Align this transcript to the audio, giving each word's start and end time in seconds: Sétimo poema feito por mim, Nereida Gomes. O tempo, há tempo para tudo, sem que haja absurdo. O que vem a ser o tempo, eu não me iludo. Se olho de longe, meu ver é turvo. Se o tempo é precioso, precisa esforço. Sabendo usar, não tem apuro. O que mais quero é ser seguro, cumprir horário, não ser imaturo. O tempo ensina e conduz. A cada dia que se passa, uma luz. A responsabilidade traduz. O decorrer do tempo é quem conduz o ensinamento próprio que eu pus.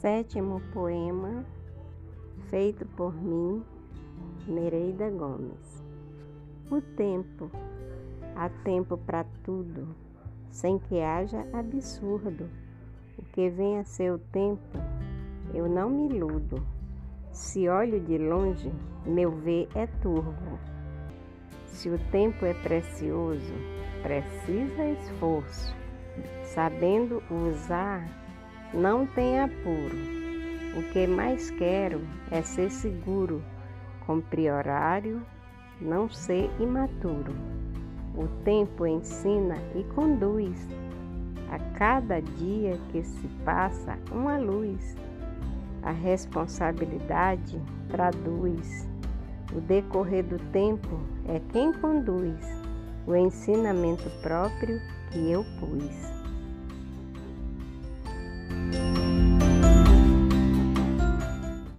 Sétimo 0.00 0.62
poema 0.72 1.44
feito 2.48 2.86
por 2.86 3.14
mim, 3.14 3.62
Nereida 4.48 5.10
Gomes. 5.10 5.84
O 6.70 6.80
tempo, 6.80 7.50
há 8.34 8.48
tempo 8.64 8.96
para 8.96 9.26
tudo, 9.44 9.94
sem 10.50 10.78
que 10.78 11.02
haja 11.02 11.46
absurdo. 11.52 12.48
O 13.18 13.22
que 13.26 13.50
vem 13.50 13.78
a 13.78 13.84
ser 13.84 14.10
o 14.10 14.18
tempo, 14.18 14.78
eu 15.52 15.68
não 15.68 15.90
me 15.90 16.08
iludo. 16.08 16.66
Se 17.30 17.68
olho 17.68 18.00
de 18.00 18.16
longe, 18.16 18.72
meu 19.04 19.30
ver 19.30 19.68
é 19.74 19.86
turvo. 19.86 20.58
Se 21.66 21.90
o 21.90 21.98
tempo 22.10 22.46
é 22.46 22.54
precioso, 22.54 23.52
precisa 24.02 24.82
esforço. 24.82 25.76
Sabendo 26.42 27.22
usar, 27.30 28.08
não 28.72 29.06
tem 29.06 29.40
apuro. 29.40 29.96
O 30.76 30.82
que 30.92 31.06
mais 31.06 31.50
quero 31.50 32.00
é 32.30 32.42
ser 32.42 32.70
seguro, 32.70 33.42
cumprir 34.06 34.52
horário, 34.52 35.22
não 35.80 36.08
ser 36.08 36.48
imaturo. 36.60 37.34
O 38.16 38.28
tempo 38.44 38.86
ensina 38.86 39.56
e 39.74 39.82
conduz. 39.94 40.68
A 41.50 41.58
cada 41.76 42.20
dia 42.20 42.78
que 42.92 43.02
se 43.02 43.26
passa, 43.44 43.98
uma 44.12 44.38
luz. 44.38 44.96
A 45.82 45.90
responsabilidade 45.90 47.60
traduz. 47.88 48.88
O 49.52 49.60
decorrer 49.60 50.24
do 50.24 50.38
tempo 50.52 51.00
é 51.26 51.40
quem 51.52 51.72
conduz 51.72 52.60
o 53.06 53.16
ensinamento 53.16 54.08
próprio 54.22 54.80
que 55.10 55.30
eu 55.30 55.44
pus. 55.58 56.19